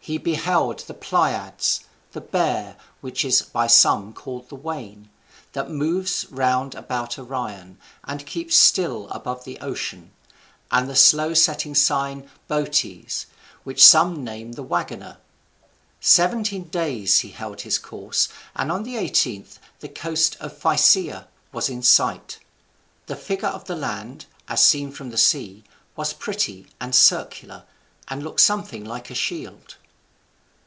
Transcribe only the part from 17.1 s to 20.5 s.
he held his course, and on the eighteenth the coast